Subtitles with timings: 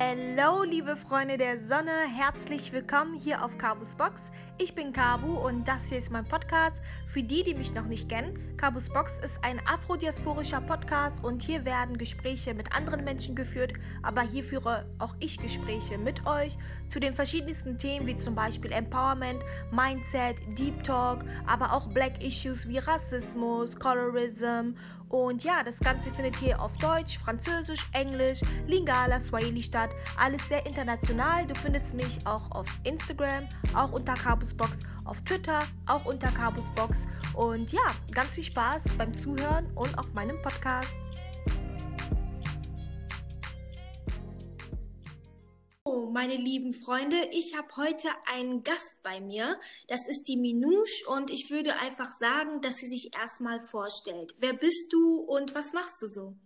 [0.00, 4.32] Hallo, liebe Freunde der Sonne, herzlich willkommen hier auf Kabus Box.
[4.56, 6.80] Ich bin Kabu und das hier ist mein Podcast.
[7.06, 11.66] Für die, die mich noch nicht kennen, Kabus Box ist ein afrodiasporischer Podcast und hier
[11.66, 16.56] werden Gespräche mit anderen Menschen geführt, aber hier führe auch ich Gespräche mit euch
[16.88, 22.66] zu den verschiedensten Themen wie zum Beispiel Empowerment, Mindset, Deep Talk, aber auch Black Issues
[22.66, 24.74] wie Rassismus, Colorism
[25.12, 29.90] und ja, das Ganze findet hier auf Deutsch, Französisch, Englisch, Lingala, Swahili statt.
[30.18, 31.46] Alles sehr international.
[31.46, 37.06] Du findest mich auch auf Instagram, auch unter Cabusbox, auf Twitter, auch unter Cabusbox.
[37.34, 41.01] Und ja, ganz viel Spaß beim Zuhören und auf meinem Podcast.
[45.92, 49.60] Meine lieben Freunde, ich habe heute einen Gast bei mir.
[49.88, 54.34] Das ist die Minouche und ich würde einfach sagen, dass sie sich erstmal vorstellt.
[54.38, 56.36] Wer bist du und was machst du so?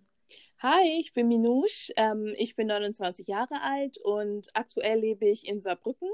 [0.59, 1.93] Hi, ich bin Minouche.
[1.97, 6.11] Ähm, ich bin 29 Jahre alt und aktuell lebe ich in Saarbrücken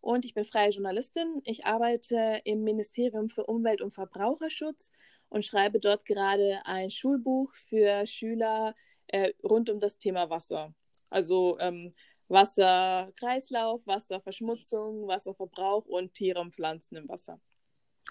[0.00, 1.40] und ich bin freie Journalistin.
[1.44, 4.90] Ich arbeite im Ministerium für Umwelt und Verbraucherschutz
[5.30, 8.74] und schreibe dort gerade ein Schulbuch für Schüler
[9.06, 10.74] äh, rund um das Thema Wasser.
[11.08, 11.92] Also ähm,
[12.28, 17.40] Wasserkreislauf, Wasserverschmutzung, Wasserverbrauch und Tiere und Pflanzen im Wasser.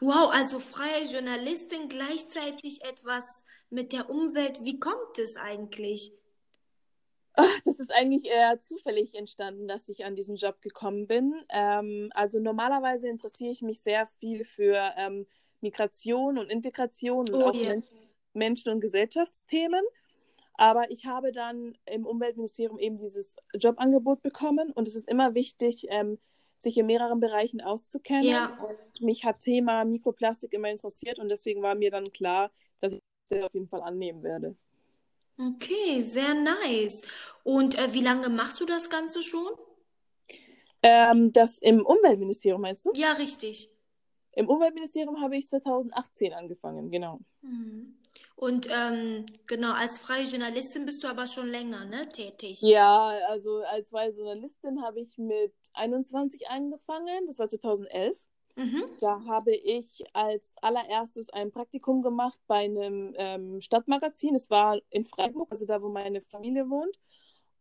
[0.01, 4.63] Wow, also freie Journalistin, gleichzeitig etwas mit der Umwelt.
[4.63, 6.13] Wie kommt es eigentlich?
[7.65, 11.33] Das ist eigentlich eher zufällig entstanden, dass ich an diesen Job gekommen bin.
[11.49, 15.25] Ähm, also normalerweise interessiere ich mich sehr viel für ähm,
[15.61, 17.81] Migration und Integration und oh, auch yeah.
[18.33, 19.83] Menschen- und Gesellschaftsthemen.
[20.55, 25.87] Aber ich habe dann im Umweltministerium eben dieses Jobangebot bekommen und es ist immer wichtig,
[25.89, 26.19] ähm,
[26.57, 28.23] sich in mehreren Bereichen auszukennen.
[28.23, 28.57] Ja.
[28.61, 32.99] Und mich hat Thema Mikroplastik immer interessiert und deswegen war mir dann klar, dass ich
[33.29, 34.55] das auf jeden Fall annehmen werde.
[35.37, 37.01] Okay, sehr nice.
[37.43, 39.49] Und äh, wie lange machst du das Ganze schon?
[40.83, 42.91] Ähm, das im Umweltministerium meinst du?
[42.93, 43.69] Ja, richtig.
[44.33, 47.19] Im Umweltministerium habe ich 2018 angefangen, genau.
[47.41, 47.97] Mhm.
[48.43, 52.61] Und ähm, genau, als freie Journalistin bist du aber schon länger ne, tätig.
[52.61, 58.17] Ja, also als freie Journalistin habe ich mit 21 angefangen, das war 2011.
[58.57, 58.83] Mhm.
[58.99, 64.35] Da habe ich als allererstes ein Praktikum gemacht bei einem ähm, Stadtmagazin.
[64.35, 66.99] Es war in Freiburg, also da, wo meine Familie wohnt.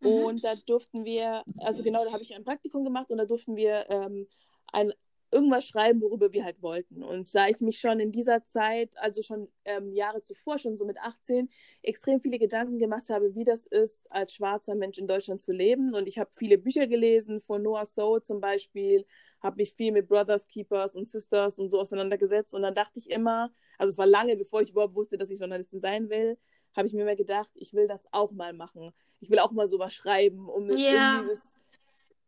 [0.01, 0.09] Mhm.
[0.09, 3.55] Und da durften wir, also genau, da habe ich ein Praktikum gemacht und da durften
[3.55, 4.27] wir ähm,
[4.73, 4.93] ein
[5.33, 7.03] irgendwas schreiben, worüber wir halt wollten.
[7.03, 10.85] Und da ich mich schon in dieser Zeit, also schon ähm, Jahre zuvor, schon so
[10.85, 11.49] mit 18,
[11.83, 15.95] extrem viele Gedanken gemacht habe, wie das ist, als schwarzer Mensch in Deutschland zu leben.
[15.95, 19.07] Und ich habe viele Bücher gelesen, von Noah Soul zum Beispiel,
[19.41, 22.55] habe mich viel mit Brothers, Keepers und Sisters und so auseinandergesetzt.
[22.55, 25.41] Und dann dachte ich immer, also es war lange, bevor ich überhaupt wusste, dass ich
[25.41, 26.39] Journalistin sein will,
[26.77, 28.93] habe ich mir immer gedacht, ich will das auch mal machen.
[29.21, 31.23] Ich will auch mal sowas schreiben, um yeah.
[31.23, 31.43] dieses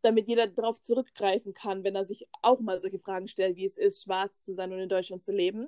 [0.05, 3.77] damit jeder darauf zurückgreifen kann, wenn er sich auch mal solche Fragen stellt, wie es
[3.77, 5.67] ist, schwarz zu sein und in Deutschland zu leben.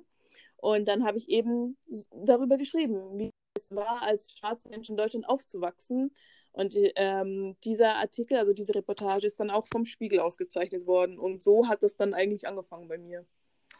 [0.56, 1.76] Und dann habe ich eben
[2.10, 6.12] darüber geschrieben, wie es war, als schwarzer Mensch in Deutschland aufzuwachsen.
[6.52, 11.18] Und ähm, dieser Artikel, also diese Reportage, ist dann auch vom Spiegel ausgezeichnet worden.
[11.18, 13.24] Und so hat es dann eigentlich angefangen bei mir.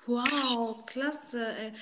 [0.06, 1.46] Wow, klasse.
[1.46, 1.72] Ey.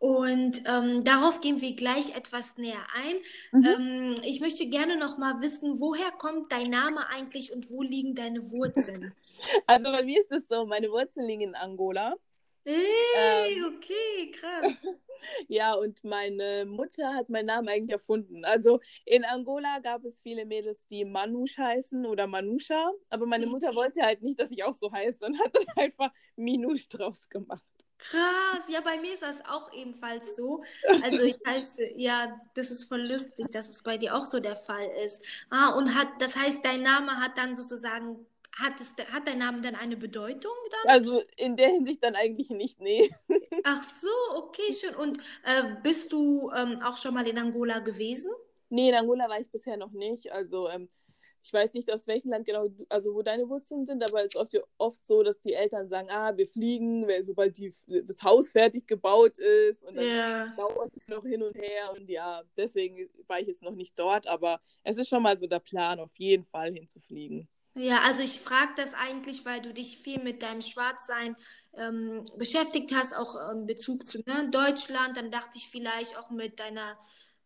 [0.00, 3.16] Und ähm, darauf gehen wir gleich etwas näher ein.
[3.52, 3.66] Mhm.
[3.66, 8.14] Ähm, ich möchte gerne noch mal wissen, woher kommt dein Name eigentlich und wo liegen
[8.14, 9.14] deine Wurzeln?
[9.66, 12.14] Also bei mir ist es so, meine Wurzeln liegen in Angola.
[12.62, 14.72] Hey, ähm, okay, krass.
[15.48, 18.44] ja, und meine Mutter hat meinen Namen eigentlich erfunden.
[18.44, 23.74] Also in Angola gab es viele Mädels, die Manush heißen oder Manusha, aber meine Mutter
[23.74, 27.64] wollte halt nicht, dass ich auch so heiße und hat dann einfach Minush draus gemacht.
[28.08, 30.62] Krass, ja, bei mir ist das auch ebenfalls so.
[31.02, 34.56] Also ich heiße, ja, das ist voll lustig, dass es bei dir auch so der
[34.56, 35.22] Fall ist.
[35.50, 38.26] Ah, und hat, das heißt, dein Name hat dann sozusagen,
[38.58, 40.94] hat, es, hat dein Name dann eine Bedeutung dann?
[40.94, 43.14] Also in der Hinsicht dann eigentlich nicht, nee.
[43.64, 44.94] Ach so, okay, schön.
[44.94, 48.32] Und äh, bist du ähm, auch schon mal in Angola gewesen?
[48.70, 50.32] Nee, in Angola war ich bisher noch nicht.
[50.32, 50.88] Also ähm,
[51.42, 54.36] ich weiß nicht, aus welchem Land genau, also wo deine Wurzeln sind, aber es ist
[54.36, 58.86] oft, oft so, dass die Eltern sagen, ah, wir fliegen, sobald die, das Haus fertig
[58.86, 60.46] gebaut ist und dann yeah.
[60.56, 64.26] dauert es noch hin und her und ja, deswegen war ich jetzt noch nicht dort,
[64.26, 67.48] aber es ist schon mal so der Plan, auf jeden Fall hinzufliegen.
[67.74, 71.36] Ja, also ich frage das eigentlich, weil du dich viel mit deinem Schwarzsein
[71.74, 75.16] ähm, beschäftigt hast, auch in Bezug zu ne, Deutschland.
[75.16, 76.98] Dann dachte ich vielleicht auch mit deiner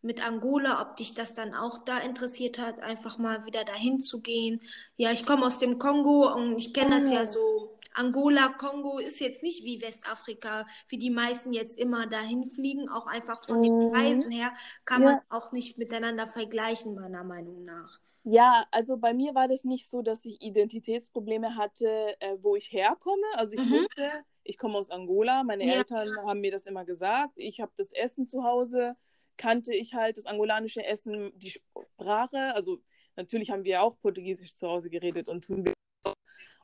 [0.05, 4.21] mit Angola, ob dich das dann auch da interessiert hat, einfach mal wieder dahin zu
[4.21, 4.61] gehen.
[4.95, 7.25] Ja, ich komme aus dem Kongo und ich kenne das ja ah.
[7.25, 7.71] so.
[7.93, 12.89] Angola, Kongo ist jetzt nicht wie Westafrika, wie die meisten jetzt immer dahin fliegen.
[12.89, 13.91] Auch einfach von den mhm.
[13.91, 14.51] Preisen her
[14.83, 17.99] kann man auch nicht miteinander vergleichen, meiner Meinung nach.
[18.23, 22.71] Ja, also bei mir war das nicht so, dass ich Identitätsprobleme hatte, äh, wo ich
[22.71, 23.25] herkomme.
[23.35, 23.71] Also ich mhm.
[23.71, 24.11] wusste,
[24.43, 25.75] ich komme aus Angola, meine ja.
[25.75, 27.33] Eltern haben mir das immer gesagt.
[27.37, 28.95] Ich habe das Essen zu Hause,
[29.37, 32.55] kannte ich halt das angolanische Essen, die Sprache.
[32.55, 32.81] Also
[33.15, 35.73] natürlich haben wir auch Portugiesisch zu Hause geredet und tun wir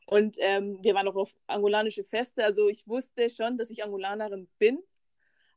[0.07, 2.44] und ähm, wir waren auch auf angolanische Feste.
[2.44, 4.79] Also ich wusste schon, dass ich Angolanerin bin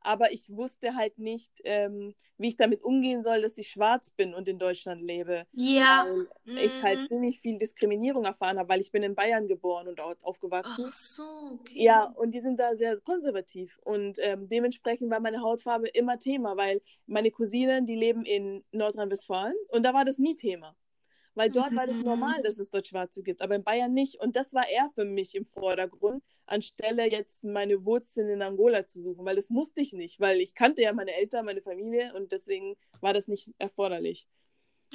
[0.04, 4.34] aber ich wusste halt nicht, ähm, wie ich damit umgehen soll, dass ich schwarz bin
[4.34, 5.46] und in Deutschland lebe.
[5.52, 6.06] Ja.
[6.44, 7.06] Weil ich halt mhm.
[7.06, 10.84] ziemlich viel Diskriminierung erfahren habe, weil ich bin in Bayern geboren und dort aufgewachsen.
[10.86, 11.22] Ach so,
[11.60, 11.82] okay.
[11.82, 16.56] Ja, und die sind da sehr konservativ und ähm, dementsprechend war meine Hautfarbe immer Thema,
[16.56, 20.76] weil meine Cousinen, die leben in Nordrhein-Westfalen und da war das nie Thema
[21.34, 24.20] weil dort war das normal, dass es dort Schwarze gibt, aber in Bayern nicht.
[24.20, 29.02] Und das war eher für mich im Vordergrund, anstelle jetzt meine Wurzeln in Angola zu
[29.02, 32.32] suchen, weil das musste ich nicht, weil ich kannte ja meine Eltern, meine Familie und
[32.32, 34.26] deswegen war das nicht erforderlich.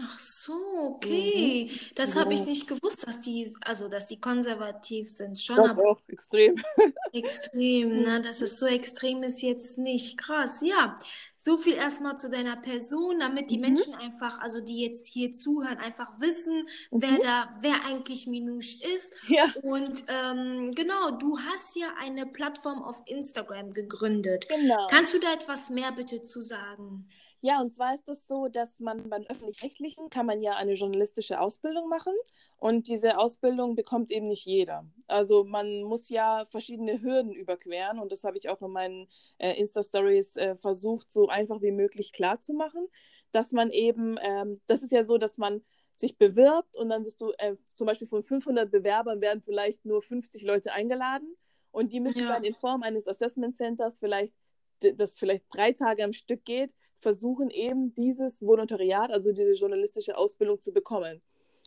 [0.02, 0.54] Ach so,
[0.96, 1.70] okay.
[1.72, 1.80] Mhm.
[1.96, 5.40] Das habe ich nicht gewusst, dass die, also dass die konservativ sind.
[5.40, 6.56] Schon Doch, aber auch extrem.
[7.14, 8.22] extrem, ne?
[8.22, 10.18] Dass es so extrem ist jetzt nicht.
[10.18, 10.98] Krass, ja.
[11.36, 13.64] So viel erstmal zu deiner Person, damit die mhm.
[13.64, 17.02] Menschen einfach, also die jetzt hier zuhören, einfach wissen, mhm.
[17.02, 19.14] wer da, wer eigentlich Minouche ist.
[19.28, 19.46] Ja.
[19.64, 24.48] Und ähm, genau, du hast ja eine Plattform auf Instagram gegründet.
[24.48, 24.88] Genau.
[24.90, 27.08] Kannst du da etwas mehr bitte zu sagen?
[27.42, 30.74] Ja, und zwar ist es das so, dass man beim öffentlich-rechtlichen kann man ja eine
[30.74, 32.14] journalistische Ausbildung machen
[32.58, 34.86] und diese Ausbildung bekommt eben nicht jeder.
[35.08, 39.08] Also man muss ja verschiedene Hürden überqueren und das habe ich auch in meinen
[39.38, 42.88] äh, Insta-Stories äh, versucht, so einfach wie möglich klarzumachen,
[43.32, 45.64] dass man eben, ähm, das ist ja so, dass man
[45.96, 50.02] sich bewirbt und dann wirst du äh, zum Beispiel von 500 Bewerbern werden vielleicht nur
[50.02, 51.38] 50 Leute eingeladen
[51.72, 52.34] und die müssen ja.
[52.34, 54.36] dann in Form eines Assessment Centers vielleicht
[54.82, 60.60] das vielleicht drei Tage am Stück geht, versuchen eben dieses Volontariat, also diese journalistische Ausbildung
[60.60, 61.22] zu bekommen.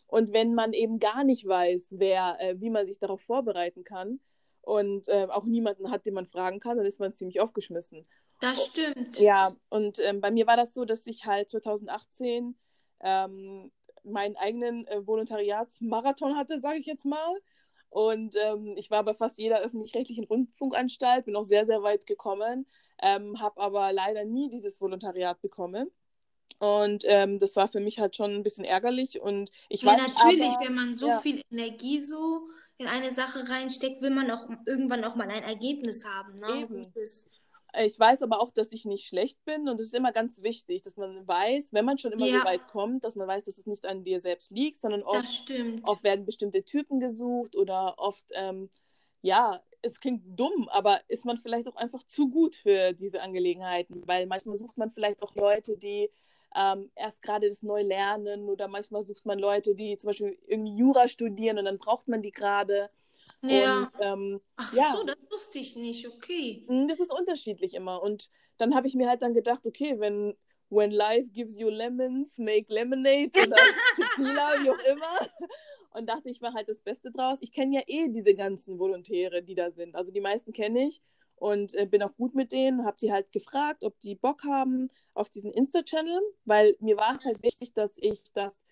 [0.07, 4.19] Und wenn man eben gar nicht weiß, wer, äh, wie man sich darauf vorbereiten kann
[4.61, 8.05] und äh, auch niemanden hat, den man fragen kann, dann ist man ziemlich aufgeschmissen.
[8.39, 9.19] Das stimmt.
[9.19, 12.55] Ja, und ähm, bei mir war das so, dass ich halt 2018
[12.99, 13.71] ähm,
[14.03, 17.39] meinen eigenen äh, Volontariatsmarathon hatte, sage ich jetzt mal.
[17.89, 22.65] Und ähm, ich war bei fast jeder öffentlich-rechtlichen Rundfunkanstalt, bin auch sehr, sehr weit gekommen
[23.01, 25.89] ähm, habe aber leider nie dieses Volontariat bekommen.
[26.59, 29.19] Und ähm, das war für mich halt schon ein bisschen ärgerlich.
[29.21, 31.19] Und ich ja, natürlich, aber, wenn man so ja.
[31.19, 32.47] viel Energie so
[32.77, 36.35] in eine Sache reinsteckt, will man auch irgendwann auch mal ein Ergebnis haben.
[36.35, 36.61] Ne?
[36.61, 36.93] Eben.
[37.75, 40.83] Ich weiß aber auch, dass ich nicht schlecht bin und es ist immer ganz wichtig,
[40.83, 42.39] dass man weiß, wenn man schon immer ja.
[42.39, 45.51] so weit kommt, dass man weiß, dass es nicht an dir selbst liegt, sondern oft,
[45.81, 48.69] oft werden bestimmte Typen gesucht oder oft, ähm,
[49.23, 54.07] ja, es klingt dumm, aber ist man vielleicht auch einfach zu gut für diese Angelegenheiten,
[54.07, 56.09] weil manchmal sucht man vielleicht auch Leute, die
[56.55, 60.77] ähm, erst gerade das neu lernen oder manchmal sucht man Leute, die zum Beispiel irgendwie
[60.77, 62.89] Jura studieren und dann braucht man die gerade.
[63.43, 63.79] Ja.
[63.79, 64.93] Und, ähm, Ach ja.
[64.95, 66.63] so, das wusste ich nicht, okay.
[66.67, 70.35] Hm, das ist unterschiedlich immer und dann habe ich mir halt dann gedacht, okay, wenn
[70.73, 73.55] When life gives you lemons, make lemonade oder
[73.95, 75.29] Tequila, wie auch immer.
[75.93, 77.37] Und dachte, ich mache halt das Beste draus.
[77.41, 79.95] Ich kenne ja eh diese ganzen Volontäre, die da sind.
[79.95, 81.01] Also die meisten kenne ich
[81.35, 82.85] und äh, bin auch gut mit denen.
[82.85, 87.25] Habe die halt gefragt, ob die Bock haben auf diesen Insta-Channel, weil mir war es
[87.25, 88.63] halt wichtig, dass ich das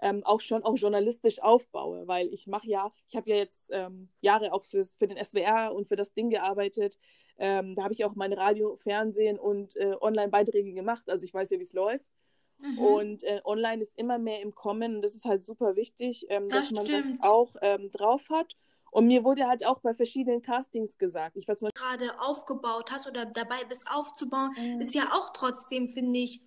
[0.00, 4.08] ähm, auch schon auch journalistisch aufbaue, weil ich mache ja, ich habe ja jetzt ähm,
[4.20, 6.98] Jahre auch fürs, für den SWR und für das Ding gearbeitet.
[7.38, 11.08] Ähm, da habe ich auch meine Radio, Fernsehen und äh, Online-Beiträge gemacht.
[11.08, 12.10] Also ich weiß ja, wie es läuft.
[12.58, 12.78] Mhm.
[12.78, 16.48] Und äh, online ist immer mehr im Kommen und das ist halt super wichtig, ähm,
[16.48, 18.56] das dass man das auch ähm, drauf hat.
[18.90, 23.26] Und mir wurde halt auch bei verschiedenen Castings gesagt, ich weiß gerade aufgebaut hast oder
[23.26, 24.80] dabei bist aufzubauen, mhm.
[24.80, 26.40] ist ja auch trotzdem, finde ich,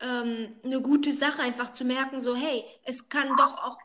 [0.00, 3.78] ähm, eine gute Sache, einfach zu merken, so hey, es kann doch auch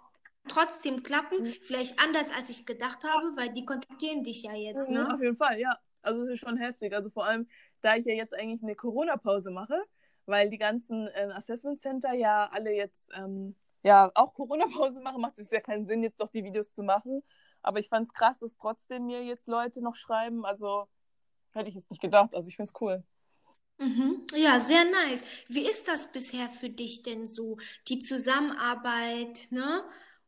[0.48, 1.54] trotzdem klappen, mhm.
[1.62, 5.14] vielleicht anders als ich gedacht habe, weil die kontaktieren dich ja jetzt, ne?
[5.14, 5.78] Auf jeden Fall, ja.
[6.04, 6.94] Also es ist schon heftig.
[6.94, 7.48] Also vor allem,
[7.82, 9.84] da ich ja jetzt eigentlich eine Corona-Pause mache,
[10.28, 15.40] weil die ganzen äh, Assessment Center ja alle jetzt ähm, ja auch Corona-Pause machen, macht
[15.40, 17.24] es ja keinen Sinn, jetzt noch die Videos zu machen.
[17.62, 20.46] Aber ich fand es krass, dass trotzdem mir jetzt Leute noch schreiben.
[20.46, 20.88] Also
[21.52, 22.36] hätte ich es nicht gedacht.
[22.36, 23.04] Also ich finde es cool.
[23.80, 24.26] Mhm.
[24.36, 25.24] Ja, sehr nice.
[25.48, 27.58] Wie ist das bisher für dich denn so,
[27.88, 29.84] die Zusammenarbeit, ne?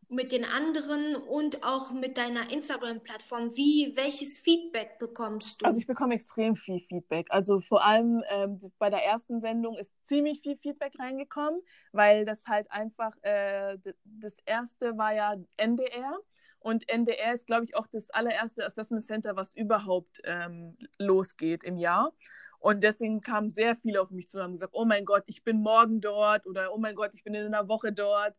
[0.09, 3.55] Mit den anderen und auch mit deiner Instagram-Plattform?
[3.55, 5.65] Wie, welches Feedback bekommst du?
[5.65, 7.27] Also ich bekomme extrem viel Feedback.
[7.29, 11.61] Also vor allem ähm, bei der ersten Sendung ist ziemlich viel Feedback reingekommen,
[11.91, 16.19] weil das halt einfach, äh, das erste war ja NDR.
[16.61, 21.77] Und NDR ist, glaube ich, auch das allererste Assessment Center, was überhaupt ähm, losgeht im
[21.77, 22.11] Jahr.
[22.59, 25.43] Und deswegen kamen sehr viele auf mich zu und haben gesagt, oh mein Gott, ich
[25.43, 28.37] bin morgen dort oder oh mein Gott, ich bin in einer Woche dort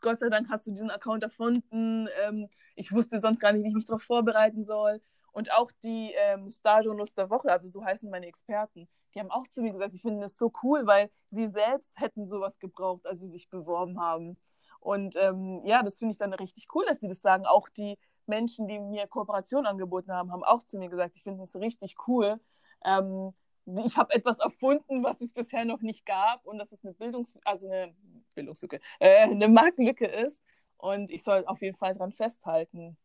[0.00, 2.08] Gott sei Dank hast du diesen Account erfunden.
[2.24, 5.00] Ähm, ich wusste sonst gar nicht, wie ich mich darauf vorbereiten soll.
[5.32, 9.46] Und auch die ähm, Star-Journals der Woche, also so heißen meine Experten, die haben auch
[9.46, 13.20] zu mir gesagt, sie finden das so cool, weil sie selbst hätten sowas gebraucht, als
[13.20, 14.36] sie sich beworben haben.
[14.80, 17.46] Und ähm, ja, das finde ich dann richtig cool, dass die das sagen.
[17.46, 21.40] Auch die Menschen, die mir Kooperation angeboten haben, haben auch zu mir gesagt, ich finde
[21.40, 22.40] das richtig cool.
[22.84, 23.34] Ähm,
[23.66, 27.36] ich habe etwas erfunden, was es bisher noch nicht gab und dass es eine Bildungs
[27.44, 27.94] also eine
[28.34, 30.40] Bildungslücke, äh, eine Marktlücke ist
[30.76, 32.96] und ich soll auf jeden Fall dran festhalten.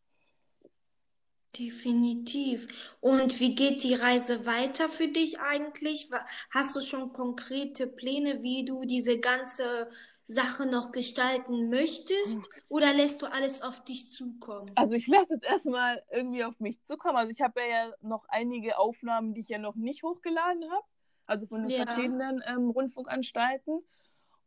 [1.58, 2.68] Definitiv.
[3.00, 6.10] Und wie geht die Reise weiter für dich eigentlich?
[6.52, 9.90] Hast du schon konkrete Pläne, wie du diese ganze
[10.28, 12.50] Sache noch gestalten möchtest?
[12.68, 14.72] Oder lässt du alles auf dich zukommen?
[14.76, 17.18] Also ich lasse jetzt erstmal irgendwie auf mich zukommen.
[17.18, 20.86] Also ich habe ja noch einige Aufnahmen, die ich ja noch nicht hochgeladen habe.
[21.28, 21.86] Also von den ja.
[21.86, 23.82] verschiedenen ähm, Rundfunkanstalten.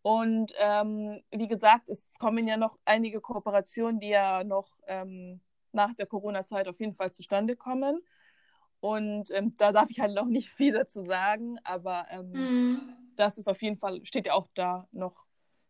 [0.02, 5.40] Und ähm, wie gesagt, es kommen ja noch einige Kooperationen, die ja noch ähm,
[5.72, 8.00] nach der Corona-Zeit auf jeden Fall zustande kommen.
[8.80, 12.96] Und ähm, da darf ich halt noch nicht viel dazu sagen, aber ähm, mhm.
[13.16, 15.27] das ist auf jeden Fall, steht ja auch da noch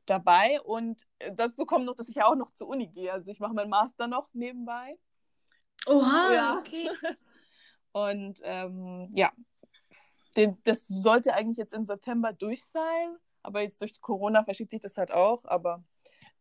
[0.09, 0.61] dabei.
[0.61, 3.13] Und äh, dazu kommt noch, dass ich ja auch noch zur Uni gehe.
[3.13, 4.99] Also ich mache meinen Master noch nebenbei.
[5.87, 6.59] Oha, ja.
[6.59, 6.91] okay.
[7.93, 9.33] Und ähm, ja,
[10.65, 13.17] das sollte eigentlich jetzt im September durch sein.
[13.43, 15.45] Aber jetzt durch Corona verschiebt sich das halt auch.
[15.45, 15.83] Aber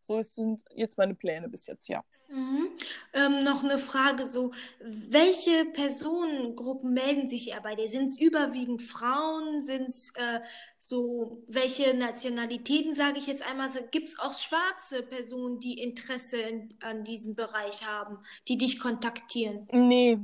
[0.00, 2.04] so sind jetzt meine Pläne bis jetzt, ja.
[2.30, 2.68] Mhm.
[3.14, 7.88] Ähm, noch eine Frage so, welche Personengruppen melden sich eher bei dir?
[7.88, 9.62] Sind es überwiegend Frauen?
[9.62, 10.40] Sind es äh,
[10.78, 16.76] so, welche Nationalitäten, sage ich jetzt einmal, gibt es auch schwarze Personen, die Interesse in,
[16.82, 19.66] an diesem Bereich haben, die dich kontaktieren?
[19.72, 20.18] Nee,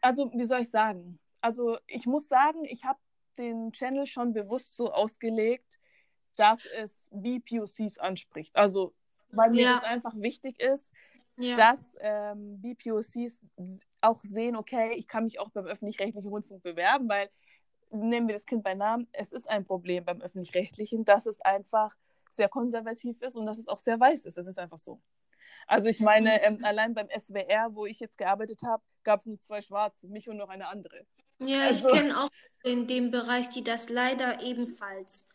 [0.00, 1.20] also wie soll ich sagen?
[1.40, 2.98] Also ich muss sagen, ich habe
[3.38, 5.78] den Channel schon bewusst so ausgelegt,
[6.36, 8.56] dass es BPOCs anspricht.
[8.56, 8.94] Also
[9.30, 9.74] weil mir ja.
[9.74, 10.92] das einfach wichtig ist,
[11.36, 11.56] ja.
[11.56, 13.38] dass ähm, BPOCs
[14.00, 17.30] auch sehen, okay, ich kann mich auch beim öffentlich-rechtlichen Rundfunk bewerben, weil
[17.90, 21.94] nehmen wir das Kind bei Namen, es ist ein Problem beim öffentlich-rechtlichen, dass es einfach
[22.30, 24.38] sehr konservativ ist und dass es auch sehr weiß ist.
[24.38, 25.00] Es ist einfach so.
[25.66, 29.40] Also ich meine, ähm, allein beim SWR, wo ich jetzt gearbeitet habe, gab es nur
[29.40, 31.06] zwei Schwarze, mich und noch eine andere.
[31.38, 32.28] Ja, also, ich kenne auch
[32.62, 35.28] in dem Bereich, die das leider ebenfalls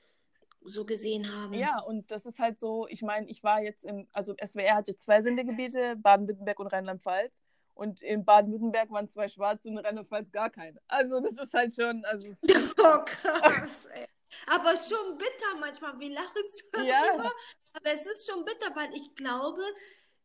[0.64, 1.54] so gesehen haben.
[1.54, 4.96] Ja, und das ist halt so, ich meine, ich war jetzt im, also SWR hatte
[4.96, 7.42] zwei Sendegebiete, Baden-Württemberg und Rheinland-Pfalz.
[7.74, 10.80] Und in Baden-Württemberg waren zwei Schwarze und in Rheinland-Pfalz gar keine.
[10.88, 12.28] Also das ist halt schon, also.
[12.84, 14.08] Oh, krass, ey.
[14.48, 17.32] Aber schon bitter manchmal, wir lachen zwar ja.
[17.74, 19.62] aber es ist schon bitter, weil ich glaube,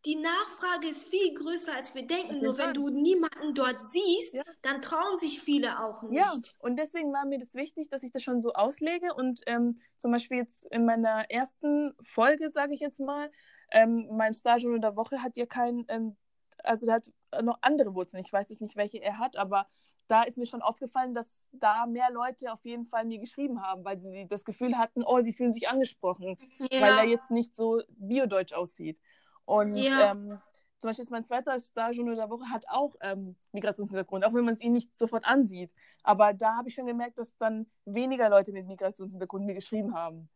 [0.05, 2.41] die Nachfrage ist viel größer, als wir denken.
[2.41, 4.45] Nur wenn du niemanden dort siehst, ja.
[4.63, 6.19] dann trauen sich viele auch nicht.
[6.19, 9.15] Ja, und deswegen war mir das wichtig, dass ich das schon so auslege.
[9.15, 13.31] Und ähm, zum Beispiel jetzt in meiner ersten Folge, sage ich jetzt mal,
[13.73, 16.17] ähm, mein Stage der Woche hat ja kein, ähm,
[16.63, 17.11] also der hat
[17.43, 18.23] noch andere Wurzeln.
[18.25, 19.67] Ich weiß jetzt nicht, welche er hat, aber
[20.09, 23.85] da ist mir schon aufgefallen, dass da mehr Leute auf jeden Fall mir geschrieben haben,
[23.85, 26.39] weil sie das Gefühl hatten, oh, sie fühlen sich angesprochen,
[26.71, 26.81] ja.
[26.81, 29.01] weil er jetzt nicht so biodeutsch aussieht.
[29.47, 30.13] Und ja.
[30.13, 30.39] ähm,
[30.79, 34.45] zum Beispiel ist mein zweiter Stage in der Woche hat auch ähm, Migrationshintergrund, auch wenn
[34.45, 35.73] man es ihn nicht sofort ansieht.
[36.03, 40.29] Aber da habe ich schon gemerkt, dass dann weniger Leute mit Migrationshintergrund mir geschrieben haben.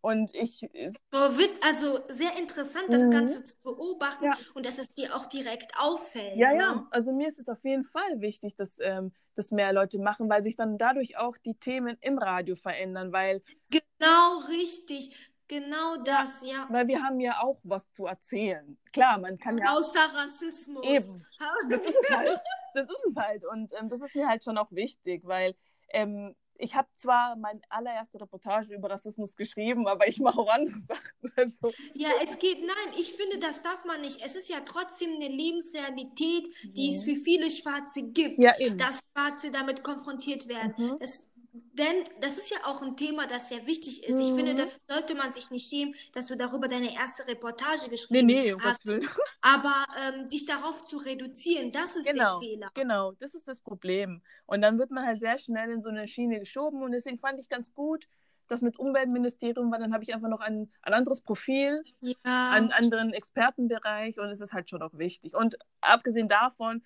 [0.00, 0.68] Und ich.
[1.12, 1.28] Oh,
[1.66, 3.10] also sehr interessant, das mhm.
[3.10, 4.36] Ganze zu beobachten ja.
[4.54, 6.36] und dass es dir auch direkt auffällt.
[6.36, 6.58] Ja, ne?
[6.58, 6.86] ja.
[6.90, 10.42] Also mir ist es auf jeden Fall wichtig, dass ähm, das mehr Leute machen, weil
[10.42, 13.42] sich dann dadurch auch die Themen im Radio verändern, weil.
[13.70, 15.10] Genau, richtig.
[15.48, 16.66] Genau das, ja.
[16.68, 18.78] Weil wir haben ja auch was zu erzählen.
[18.92, 19.64] Klar, man kann ja.
[19.72, 20.84] Außer Rassismus.
[20.84, 21.26] Eben.
[21.70, 22.38] Das ist, halt,
[22.74, 23.46] das ist es halt.
[23.46, 25.54] Und ähm, das ist mir halt schon auch wichtig, weil
[25.90, 30.80] ähm, ich habe zwar meine allererste Reportage über Rassismus geschrieben, aber ich mache auch andere
[30.86, 31.08] Sachen.
[31.36, 31.72] Also.
[31.94, 34.20] Ja, es geht, nein, ich finde, das darf man nicht.
[34.24, 36.94] Es ist ja trotzdem eine Lebensrealität, die mhm.
[36.96, 40.74] es für viele Schwarze gibt, ja, dass Schwarze damit konfrontiert werden.
[40.76, 40.96] Mhm.
[40.98, 41.30] Es
[41.72, 44.14] denn das ist ja auch ein Thema, das sehr wichtig ist.
[44.14, 44.20] Mhm.
[44.20, 44.68] Ich finde, mhm.
[44.86, 48.60] da sollte man sich nicht schämen, dass du darüber deine erste Reportage geschrieben nee, nee,
[48.60, 48.86] hast.
[48.86, 49.06] Will.
[49.40, 52.70] Aber ähm, dich darauf zu reduzieren, das ist genau, der Fehler.
[52.74, 54.22] Genau, das ist das Problem.
[54.46, 56.82] Und dann wird man halt sehr schnell in so eine Schiene geschoben.
[56.82, 58.08] Und deswegen fand ich ganz gut,
[58.48, 62.16] das mit Umweltministerium war, dann habe ich einfach noch ein, ein anderes Profil, ja.
[62.24, 65.34] einen anderen Expertenbereich und es ist halt schon auch wichtig.
[65.34, 66.82] Und abgesehen davon,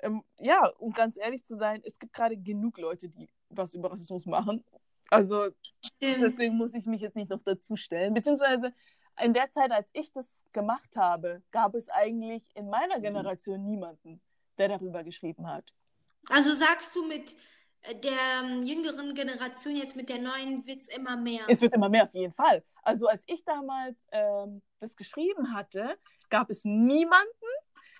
[0.00, 3.90] ähm, ja, um ganz ehrlich zu sein, es gibt gerade genug Leute, die was über
[3.90, 4.64] Rassismus machen.
[5.10, 5.50] Also
[5.84, 6.22] Stimmt.
[6.22, 8.14] deswegen muss ich mich jetzt nicht noch dazu stellen.
[8.14, 8.72] Beziehungsweise
[9.22, 14.20] in der Zeit, als ich das gemacht habe, gab es eigentlich in meiner Generation niemanden,
[14.58, 15.74] der darüber geschrieben hat.
[16.30, 17.36] Also sagst du mit
[18.02, 21.42] der ähm, jüngeren Generation jetzt mit der neuen wird es immer mehr.
[21.48, 22.64] Es wird immer mehr, auf jeden Fall.
[22.82, 25.98] Also als ich damals ähm, das geschrieben hatte,
[26.30, 27.28] gab es niemanden,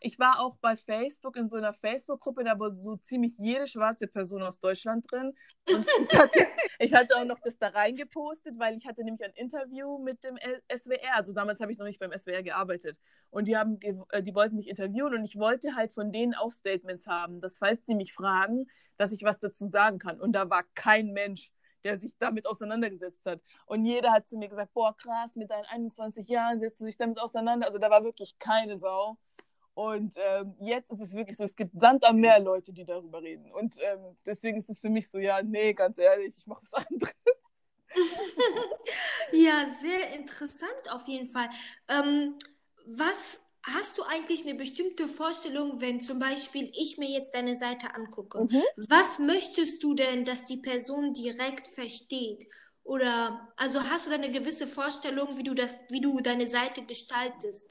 [0.04, 4.06] ich war auch bei Facebook in so einer Facebook-Gruppe, da war so ziemlich jede schwarze
[4.06, 5.34] Person aus Deutschland drin.
[5.66, 6.46] Und ich, hatte,
[6.78, 10.36] ich hatte auch noch das da reingepostet, weil ich hatte nämlich ein Interview mit dem
[10.70, 11.14] SWR.
[11.14, 13.00] Also damals habe ich noch nicht beim SWR gearbeitet.
[13.30, 13.78] Und die, haben,
[14.10, 17.56] äh, die wollten mich interviewen und ich wollte halt von denen auch Statements haben, dass
[17.56, 18.66] falls die mich fragen,
[18.98, 20.20] dass ich was dazu sagen kann.
[20.20, 21.50] Und da war kein Mensch
[21.82, 23.42] der sich damit auseinandergesetzt hat.
[23.66, 26.96] Und jeder hat zu mir gesagt, boah, krass, mit deinen 21 Jahren setzt du dich
[26.96, 27.66] damit auseinander.
[27.66, 29.18] Also da war wirklich keine Sau.
[29.74, 33.20] Und ähm, jetzt ist es wirklich so, es gibt Sand am Meer Leute, die darüber
[33.20, 33.50] reden.
[33.52, 36.86] Und ähm, deswegen ist es für mich so, ja, nee, ganz ehrlich, ich mache was
[36.86, 37.12] anderes.
[39.32, 41.48] ja, sehr interessant auf jeden Fall.
[41.88, 42.38] Ähm,
[42.86, 47.94] was hast du eigentlich eine bestimmte Vorstellung, wenn zum Beispiel ich mir jetzt deine Seite
[47.94, 48.44] angucke?
[48.44, 48.62] Mhm.
[48.88, 52.46] Was möchtest du denn, dass die Person direkt versteht?
[52.84, 56.84] Oder also hast du da eine gewisse Vorstellung, wie du das, wie du deine Seite
[56.84, 57.70] gestaltest?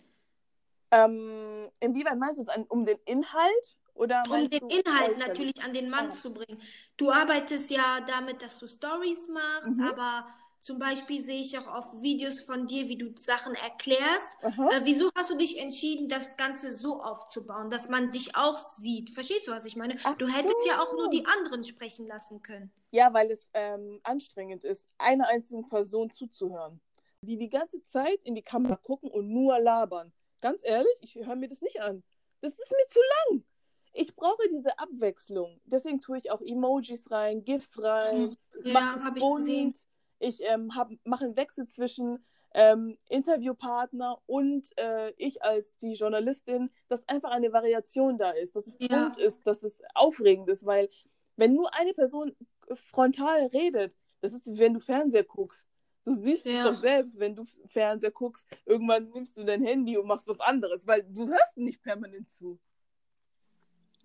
[0.93, 2.65] Ähm, inwieweit meinst du es?
[2.69, 3.77] Um den Inhalt?
[3.95, 6.11] Oder um den Inhalt natürlich an den Mann ah.
[6.11, 6.59] zu bringen.
[6.97, 9.87] Du arbeitest ja damit, dass du Stories machst, mhm.
[9.87, 10.27] aber
[10.61, 14.37] zum Beispiel sehe ich auch auf Videos von dir, wie du Sachen erklärst.
[14.41, 19.09] Äh, wieso hast du dich entschieden, das Ganze so aufzubauen, dass man dich auch sieht?
[19.09, 19.97] Verstehst du, was ich meine?
[20.03, 20.69] Ach du hättest so.
[20.69, 22.71] ja auch nur die anderen sprechen lassen können.
[22.91, 26.79] Ja, weil es ähm, anstrengend ist, einer einzigen Person zuzuhören,
[27.21, 30.13] die die ganze Zeit in die Kamera gucken und nur labern.
[30.43, 32.03] Ganz ehrlich, ich höre mir das nicht an.
[32.41, 33.45] Das ist mir zu lang.
[33.93, 35.61] Ich brauche diese Abwechslung.
[35.63, 38.35] Deswegen tue ich auch Emojis rein, GIFs rein.
[38.61, 39.73] Ja, habe ich gesehen.
[40.19, 40.69] Ich ähm,
[41.05, 47.53] mache einen Wechsel zwischen ähm, Interviewpartner und äh, ich als die Journalistin, dass einfach eine
[47.53, 49.05] Variation da ist, dass es ja.
[49.05, 50.89] bunt ist, dass es aufregend ist, weil
[51.37, 52.35] wenn nur eine Person
[52.73, 55.69] frontal redet, das ist, wenn du Fernseher guckst.
[56.03, 56.67] Du siehst ja.
[56.67, 60.39] es doch selbst, wenn du Fernseher guckst, irgendwann nimmst du dein Handy und machst was
[60.39, 62.59] anderes, weil du hörst nicht permanent zu.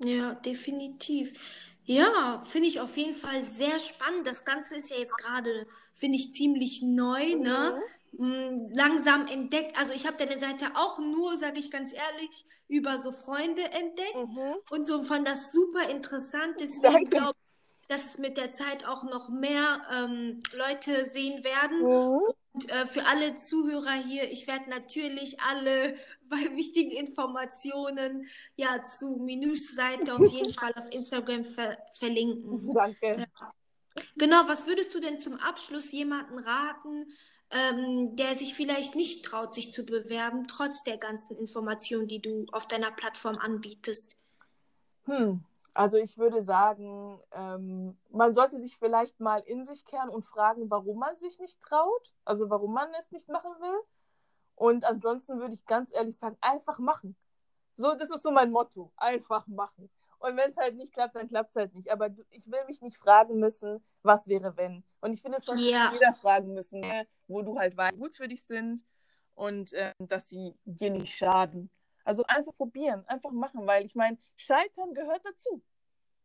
[0.02, 1.32] Ja, definitiv.
[1.84, 4.26] Ja, finde ich auf jeden Fall sehr spannend.
[4.26, 7.42] Das Ganze ist ja jetzt gerade, finde ich, ziemlich neu, mhm.
[7.42, 7.82] ne?
[8.12, 9.76] Mm, langsam entdeckt.
[9.78, 14.16] Also ich habe deine Seite auch nur, sage ich ganz ehrlich, über so Freunde entdeckt
[14.16, 14.54] mhm.
[14.70, 16.56] und so fand das super interessant.
[16.60, 17.38] Deswegen glaube
[17.88, 21.82] dass es mit der Zeit auch noch mehr ähm, Leute sehen werden.
[21.82, 22.20] Mhm.
[22.52, 25.96] Und äh, für alle Zuhörer hier, ich werde natürlich alle
[26.28, 32.72] bei wichtigen Informationen ja zu Minus Seite auf jeden Fall auf Instagram ver verlinken.
[32.74, 33.26] Danke.
[34.16, 37.06] Genau, was würdest du denn zum Abschluss jemanden raten,
[37.50, 42.46] ähm, der sich vielleicht nicht traut, sich zu bewerben, trotz der ganzen Informationen, die du
[42.52, 44.16] auf deiner Plattform anbietest?
[45.04, 45.42] Hm,
[45.78, 50.68] also ich würde sagen, ähm, man sollte sich vielleicht mal in sich kehren und fragen,
[50.70, 53.80] warum man sich nicht traut, also warum man es nicht machen will.
[54.56, 57.16] Und ansonsten würde ich ganz ehrlich sagen, einfach machen.
[57.74, 59.88] So, das ist so mein Motto, einfach machen.
[60.18, 61.92] Und wenn es halt nicht klappt, dann klappt es halt nicht.
[61.92, 64.82] Aber ich will mich nicht fragen müssen, was wäre wenn.
[65.00, 65.92] Und ich finde, es sollte yeah.
[65.92, 66.82] jeder fragen müssen,
[67.28, 68.84] wo du halt weißt, gut für dich sind
[69.36, 71.70] und äh, dass sie dir nicht schaden.
[72.08, 75.62] Also einfach probieren, einfach machen, weil ich meine, Scheitern gehört dazu.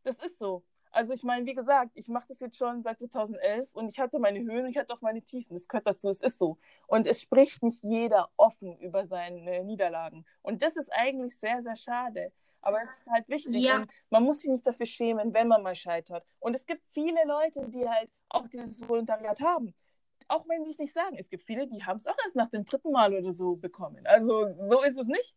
[0.03, 0.63] Das ist so.
[0.91, 4.17] Also ich meine, wie gesagt, ich mache das jetzt schon seit 2011 und ich hatte
[4.17, 5.55] meine Höhen und ich hatte auch meine Tiefen.
[5.55, 6.57] Das gehört dazu, es ist so.
[6.87, 10.25] Und es spricht nicht jeder offen über seine Niederlagen.
[10.41, 12.31] Und das ist eigentlich sehr, sehr schade.
[12.61, 13.55] Aber es ist halt wichtig.
[13.57, 13.83] Ja.
[14.09, 16.25] man muss sich nicht dafür schämen, wenn man mal scheitert.
[16.39, 19.75] Und es gibt viele Leute, die halt auch dieses Volontariat haben.
[20.29, 21.17] Auch wenn sie es nicht sagen.
[21.19, 24.07] Es gibt viele, die haben es auch erst nach dem dritten Mal oder so bekommen.
[24.07, 25.35] Also so ist es nicht.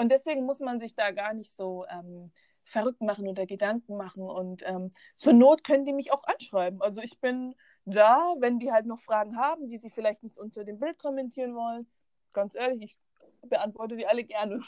[0.00, 2.32] Und deswegen muss man sich da gar nicht so ähm,
[2.64, 4.22] verrückt machen oder Gedanken machen.
[4.22, 6.80] Und ähm, zur Not können die mich auch anschreiben.
[6.80, 10.64] Also ich bin da, wenn die halt noch Fragen haben, die sie vielleicht nicht unter
[10.64, 11.86] dem Bild kommentieren wollen.
[12.32, 12.96] Ganz ehrlich,
[13.42, 14.62] ich beantworte die alle gerne.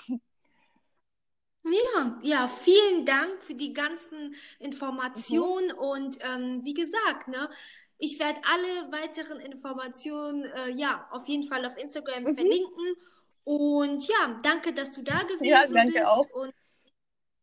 [1.64, 5.78] Ja, ja, vielen Dank für die ganzen Informationen mhm.
[5.78, 7.48] und ähm, wie gesagt, ne,
[7.96, 12.34] ich werde alle weiteren Informationen äh, ja auf jeden Fall auf Instagram mhm.
[12.34, 12.96] verlinken
[13.44, 16.06] und ja, danke, dass du da gewesen ja, danke bist.
[16.06, 16.30] Auch.
[16.30, 16.54] Und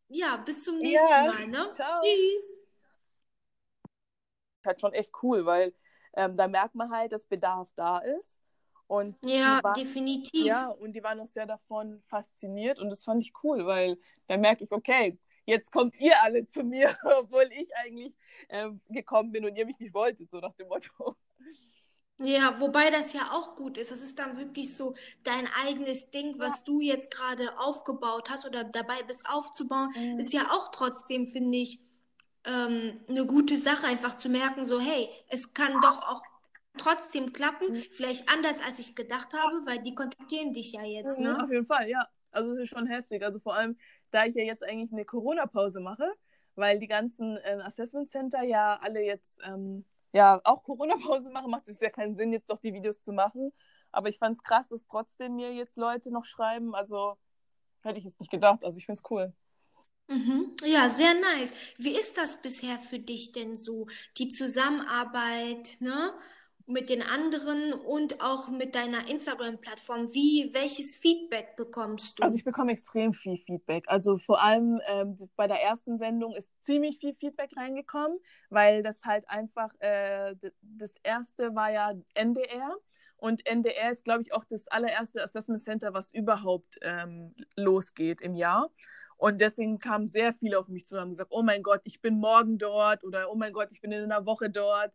[0.08, 1.46] ja, bis zum nächsten ja, Mal.
[1.46, 1.68] Ne?
[1.70, 1.94] Ciao.
[1.94, 2.42] Tschüss.
[4.64, 5.72] Halt schon echt cool, weil
[6.14, 8.40] ähm, da merkt man halt, dass Bedarf da ist.
[8.86, 10.46] Und ja, waren, definitiv.
[10.46, 14.36] Ja, und die waren auch sehr davon fasziniert und das fand ich cool, weil da
[14.36, 18.12] merke ich, okay, jetzt kommt ihr alle zu mir, obwohl ich eigentlich
[18.48, 21.16] äh, gekommen bin und ihr mich nicht wolltet, so nach dem Motto.
[22.22, 23.90] Ja, wobei das ja auch gut ist.
[23.90, 28.62] Das ist dann wirklich so dein eigenes Ding, was du jetzt gerade aufgebaut hast oder
[28.64, 30.18] dabei bist aufzubauen, mhm.
[30.18, 31.80] ist ja auch trotzdem, finde ich,
[32.44, 36.22] ähm, eine gute Sache, einfach zu merken, so, hey, es kann doch auch
[36.76, 37.82] trotzdem klappen, mhm.
[37.92, 41.42] vielleicht anders als ich gedacht habe, weil die kontaktieren dich ja jetzt, mhm, ne?
[41.42, 42.06] Auf jeden Fall, ja.
[42.32, 43.24] Also es ist schon heftig.
[43.24, 43.76] Also vor allem,
[44.10, 46.12] da ich ja jetzt eigentlich eine Corona-Pause mache,
[46.54, 51.68] weil die ganzen äh, Assessment Center ja alle jetzt ähm, ja auch Corona-Pause machen, macht
[51.68, 53.52] es ja keinen Sinn, jetzt doch die Videos zu machen.
[53.92, 56.74] Aber ich fand es krass, dass trotzdem mir jetzt Leute noch schreiben.
[56.74, 57.16] Also
[57.82, 58.64] hätte ich es nicht gedacht.
[58.64, 59.32] Also ich finde es cool.
[60.08, 60.56] Mhm.
[60.64, 61.52] Ja, sehr nice.
[61.76, 63.86] Wie ist das bisher für dich denn so,
[64.18, 66.12] die Zusammenarbeit, ne?
[66.70, 70.12] Mit den anderen und auch mit deiner Instagram-Plattform?
[70.14, 72.22] Wie, welches Feedback bekommst du?
[72.22, 73.84] Also ich bekomme extrem viel Feedback.
[73.88, 79.02] Also vor allem ähm, bei der ersten Sendung ist ziemlich viel Feedback reingekommen, weil das
[79.04, 82.76] halt einfach, äh, das erste war ja NDR.
[83.16, 88.34] Und NDR ist, glaube ich, auch das allererste Assessment Center, was überhaupt ähm, losgeht im
[88.34, 88.70] Jahr.
[89.18, 92.00] Und deswegen kamen sehr viele auf mich zu und haben gesagt, oh mein Gott, ich
[92.00, 94.94] bin morgen dort oder oh mein Gott, ich bin in einer Woche dort.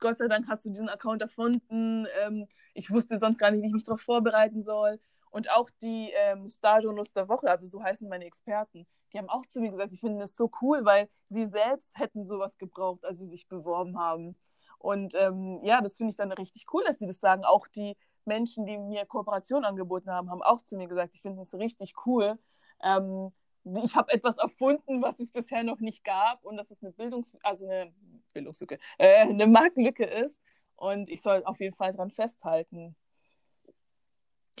[0.00, 2.06] Gott sei Dank hast du diesen Account erfunden.
[2.22, 5.00] Ähm, ich wusste sonst gar nicht, wie ich mich darauf vorbereiten soll.
[5.30, 9.46] Und auch die ähm, Star-Journals der Woche, also so heißen meine Experten, die haben auch
[9.46, 13.18] zu mir gesagt, ich finde das so cool, weil sie selbst hätten sowas gebraucht, als
[13.18, 14.36] sie sich beworben haben.
[14.78, 17.44] Und ähm, ja, das finde ich dann richtig cool, dass die das sagen.
[17.44, 21.38] Auch die Menschen, die mir Kooperation angeboten haben, haben auch zu mir gesagt, ich finde
[21.40, 22.38] das richtig cool.
[22.82, 23.32] Ähm,
[23.64, 27.36] ich habe etwas erfunden, was es bisher noch nicht gab und dass es eine Bildungs
[27.42, 27.92] also eine
[28.32, 30.40] Bildungslücke, äh, eine Marktlücke ist
[30.76, 32.96] und ich soll auf jeden Fall daran festhalten.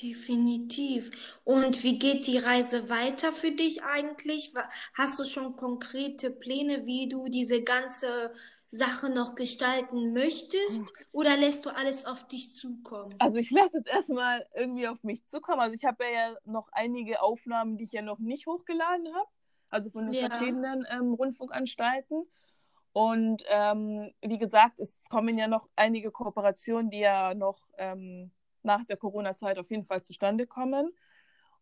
[0.00, 1.10] Definitiv.
[1.44, 4.52] Und wie geht die Reise weiter für dich eigentlich?
[4.94, 8.32] Hast du schon konkrete Pläne, wie du diese ganze
[8.74, 11.06] Sache noch gestalten möchtest hm.
[11.12, 13.14] oder lässt du alles auf dich zukommen?
[13.18, 15.60] Also ich lasse jetzt erstmal irgendwie auf mich zukommen.
[15.60, 19.28] Also ich habe ja noch einige Aufnahmen, die ich ja noch nicht hochgeladen habe,
[19.68, 20.30] also von den ja.
[20.30, 22.24] verschiedenen ähm, Rundfunkanstalten.
[22.94, 28.30] Und ähm, wie gesagt, es kommen ja noch einige Kooperationen, die ja noch ähm,
[28.62, 30.92] nach der Corona-Zeit auf jeden Fall zustande kommen.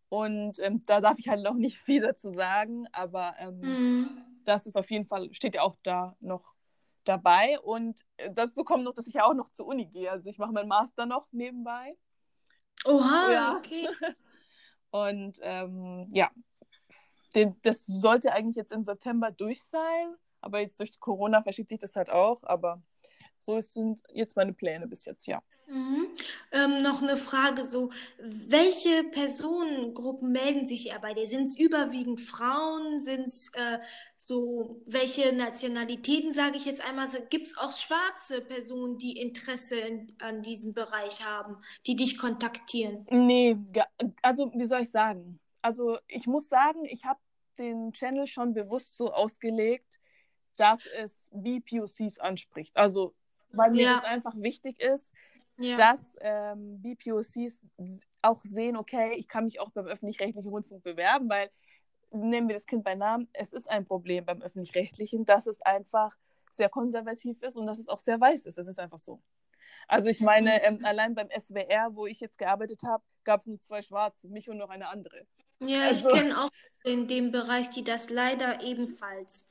[0.08, 4.24] Und ähm, da darf ich halt noch nicht viel dazu sagen, aber ähm, mhm.
[4.44, 6.54] das ist auf jeden Fall, steht ja auch da noch
[7.04, 7.58] dabei.
[7.60, 10.10] Und äh, dazu kommt noch, dass ich ja auch noch zur Uni gehe.
[10.10, 11.96] Also ich mache meinen Master noch nebenbei.
[12.84, 13.56] Oha, ja.
[13.56, 13.88] okay.
[14.90, 16.30] Und ähm, ja,
[17.34, 20.14] den, das sollte eigentlich jetzt im September durch sein.
[20.40, 22.42] Aber jetzt durch Corona verschiebt sich das halt auch.
[22.42, 22.82] Aber
[23.38, 25.42] so sind jetzt meine Pläne bis jetzt, ja.
[25.70, 26.08] Mhm.
[26.50, 31.26] Ähm, noch eine Frage so, welche Personengruppen melden sich eher bei dir?
[31.26, 33.00] Sind es überwiegend Frauen?
[33.00, 33.78] Sind es äh,
[34.16, 40.16] so, welche Nationalitäten, sage ich jetzt einmal, gibt es auch schwarze Personen, die Interesse in,
[40.20, 41.56] an diesem Bereich haben,
[41.86, 43.06] die dich kontaktieren?
[43.10, 43.56] Nee,
[44.22, 45.38] also wie soll ich sagen?
[45.62, 47.20] Also ich muss sagen, ich habe
[47.58, 50.00] den Channel schon bewusst so ausgelegt,
[50.56, 52.76] dass es BPOCs anspricht.
[52.76, 53.14] Also
[53.52, 53.94] weil mir ja.
[53.96, 55.12] das einfach wichtig ist,
[55.60, 55.76] ja.
[55.76, 57.60] dass ähm, BPOCs
[58.22, 61.50] auch sehen, okay, ich kann mich auch beim öffentlich-rechtlichen Rundfunk bewerben, weil
[62.10, 66.16] nehmen wir das Kind bei Namen, es ist ein Problem beim öffentlich-rechtlichen, dass es einfach
[66.50, 68.58] sehr konservativ ist und dass es auch sehr weiß ist.
[68.58, 69.22] Es ist einfach so.
[69.86, 73.60] Also ich meine, ähm, allein beim SWR, wo ich jetzt gearbeitet habe, gab es nur
[73.60, 75.26] zwei Schwarze, mich und noch eine andere.
[75.60, 76.50] Ja, also, ich kenne auch
[76.84, 79.50] in dem Bereich, die das leider ebenfalls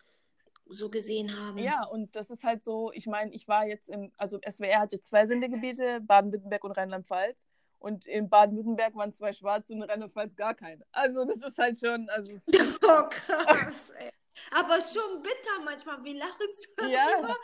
[0.69, 1.57] so gesehen haben.
[1.57, 5.01] Ja, und das ist halt so, ich meine, ich war jetzt im, also SWR hatte
[5.01, 7.47] zwei Sendegebiete, Baden-Württemberg und Rheinland-Pfalz.
[7.79, 10.85] Und in Baden-Württemberg waren zwei Schwarze und in Rheinland-Pfalz gar keine.
[10.91, 12.31] Also das ist halt schon, also.
[12.83, 14.09] Oh, krass, ey.
[14.51, 17.07] Aber schon bitter manchmal, wir lachen zwar ja.
[17.19, 17.35] aber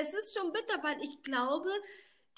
[0.00, 1.70] es ist schon bitter, weil ich glaube,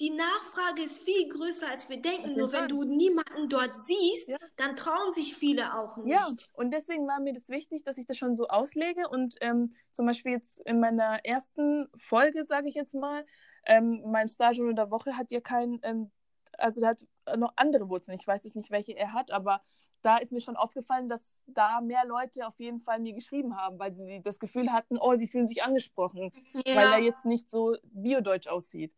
[0.01, 2.37] die Nachfrage ist viel größer, als wir denken.
[2.37, 4.39] Nur wenn du niemanden dort siehst, ja.
[4.57, 6.13] dann trauen sich viele auch nicht.
[6.13, 9.09] Ja, und deswegen war mir das wichtig, dass ich das schon so auslege.
[9.09, 13.25] Und ähm, zum Beispiel jetzt in meiner ersten Folge, sage ich jetzt mal,
[13.67, 16.11] ähm, mein Star-Journal der Woche hat ja kein, ähm,
[16.59, 17.05] also der hat
[17.37, 18.19] noch andere Wurzeln.
[18.19, 19.63] Ich weiß jetzt nicht, welche er hat, aber
[20.03, 23.79] da ist mir schon aufgefallen, dass da mehr Leute auf jeden Fall mir geschrieben haben,
[23.79, 26.31] weil sie das Gefühl hatten, oh, sie fühlen sich angesprochen,
[26.67, 26.77] ja.
[26.77, 28.95] weil er jetzt nicht so biodeutsch aussieht.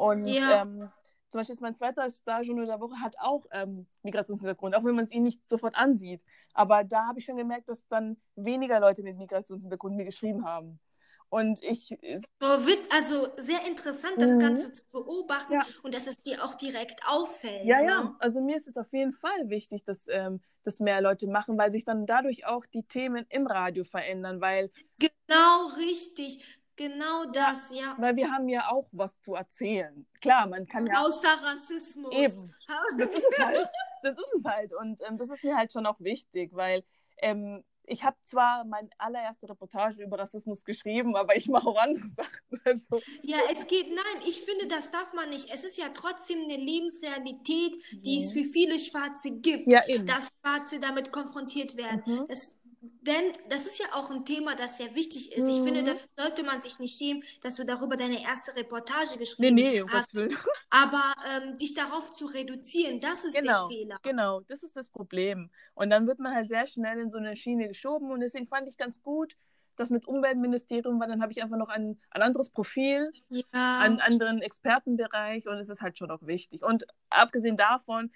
[0.00, 0.62] Und ja.
[0.62, 0.88] ähm,
[1.28, 5.04] zum Beispiel ist mein zweiter Star-Journal der Woche hat auch ähm, Migrationshintergrund, auch wenn man
[5.04, 6.24] es ihn nicht sofort ansieht.
[6.54, 10.80] Aber da habe ich schon gemerkt, dass dann weniger Leute mit Migrationshintergrund mir geschrieben haben.
[11.28, 11.96] Und ich.
[12.40, 12.58] Oh,
[12.92, 14.38] also sehr interessant, das mhm.
[14.40, 15.66] Ganze zu beobachten ja.
[15.82, 17.64] und dass es dir auch direkt auffällt.
[17.66, 17.86] Ja, ne?
[17.86, 18.16] ja.
[18.18, 21.70] Also mir ist es auf jeden Fall wichtig, dass ähm, das mehr Leute machen, weil
[21.70, 24.72] sich dann dadurch auch die Themen im Radio verändern, weil.
[24.98, 26.59] Genau, richtig.
[26.80, 27.94] Genau das, ja.
[27.98, 30.06] Weil wir haben ja auch was zu erzählen.
[30.22, 30.94] Klar, man kann ja.
[31.02, 32.10] Außer Rassismus.
[32.10, 32.54] Eben.
[32.96, 33.68] Das ist, halt,
[34.02, 34.72] das ist es halt.
[34.72, 36.82] Und ähm, das ist mir halt schon auch wichtig, weil
[37.18, 42.08] ähm, ich habe zwar meine allererste Reportage über Rassismus geschrieben, aber ich mache auch andere
[42.16, 42.60] Sachen.
[42.64, 43.02] Also.
[43.24, 45.52] Ja, es geht, nein, ich finde, das darf man nicht.
[45.52, 48.24] Es ist ja trotzdem eine Lebensrealität, die mhm.
[48.24, 52.02] es für viele Schwarze gibt, ja, dass Schwarze damit konfrontiert werden.
[52.06, 52.26] Mhm.
[52.28, 55.44] Es denn das ist ja auch ein Thema, das sehr wichtig ist.
[55.44, 55.50] Mhm.
[55.50, 55.96] Ich finde, mhm.
[56.16, 59.84] da sollte man sich nicht schämen, dass du darüber deine erste Reportage geschrieben nee, nee,
[59.90, 60.14] hast.
[60.14, 60.28] Will.
[60.70, 63.98] Aber ähm, dich darauf zu reduzieren, das ist genau, der Fehler.
[64.02, 65.50] Genau, das ist das Problem.
[65.74, 68.10] Und dann wird man halt sehr schnell in so eine Schiene geschoben.
[68.10, 69.36] Und deswegen fand ich ganz gut,
[69.76, 73.80] das mit Umweltministerium, weil dann habe ich einfach noch ein, ein anderes Profil, ja.
[73.80, 76.62] einen anderen Expertenbereich und es ist halt schon auch wichtig.
[76.62, 78.10] Und abgesehen davon,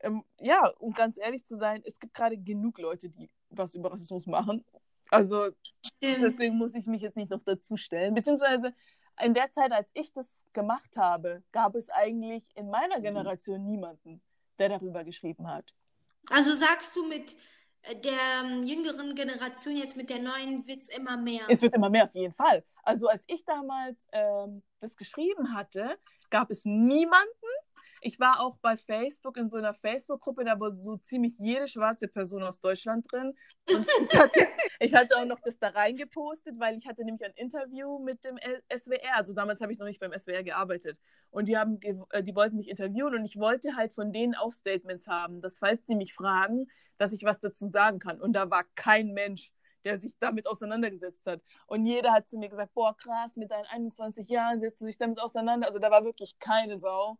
[0.00, 3.92] ähm, ja, um ganz ehrlich zu sein, es gibt gerade genug Leute, die was über
[3.92, 4.64] Rassismus machen.
[5.10, 5.50] Also
[5.84, 6.22] Stimmt.
[6.22, 8.14] deswegen muss ich mich jetzt nicht noch dazu stellen.
[8.14, 8.74] Beziehungsweise
[9.22, 13.02] in der Zeit, als ich das gemacht habe, gab es eigentlich in meiner mhm.
[13.02, 14.20] Generation niemanden,
[14.58, 15.74] der darüber geschrieben hat.
[16.30, 17.36] Also sagst du mit
[17.82, 21.42] äh, der ähm, jüngeren Generation jetzt mit der neuen wird es immer mehr?
[21.48, 22.64] Es wird immer mehr, auf jeden Fall.
[22.82, 25.98] Also als ich damals ähm, das geschrieben hatte,
[26.30, 27.28] gab es niemanden,
[28.00, 32.08] ich war auch bei Facebook in so einer Facebook-Gruppe, da war so ziemlich jede schwarze
[32.08, 33.34] Person aus Deutschland drin.
[34.10, 34.46] Ich hatte,
[34.80, 38.38] ich hatte auch noch das da reingepostet, weil ich hatte nämlich ein Interview mit dem
[38.74, 39.16] SWR.
[39.16, 40.98] Also damals habe ich noch nicht beim SWR gearbeitet.
[41.30, 44.52] Und die, haben, äh, die wollten mich interviewen und ich wollte halt von denen auch
[44.52, 48.20] Statements haben, dass falls die mich fragen, dass ich was dazu sagen kann.
[48.20, 49.50] Und da war kein Mensch
[49.84, 51.40] der sich damit auseinandergesetzt hat.
[51.66, 54.98] Und jeder hat zu mir gesagt, boah, krass, mit deinen 21 Jahren setzt du dich
[54.98, 55.66] damit auseinander.
[55.66, 57.18] Also da war wirklich keine Sau.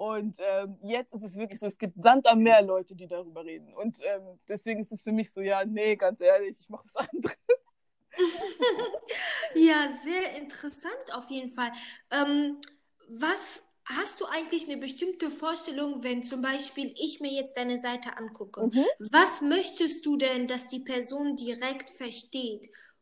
[0.00, 3.44] Und ähm, jetzt ist es wirklich so, es gibt Sand am Meer Leute, die darüber
[3.44, 3.74] reden.
[3.74, 7.06] Und ähm, deswegen ist es für mich so, ja, nee, ganz ehrlich, ich mache was
[7.06, 7.36] anderes.
[9.54, 11.70] ja, sehr interessant auf jeden Fall.
[12.10, 12.56] Ähm,
[13.10, 18.16] was hast du eigentlich eine bestimmte Vorstellung, wenn zum Beispiel ich mir jetzt deine Seite
[18.16, 18.68] angucke?
[18.68, 18.86] Mhm.
[19.10, 22.70] Was möchtest du denn, dass die Person direkt versteht?